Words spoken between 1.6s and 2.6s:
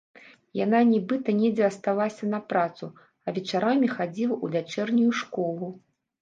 асталася на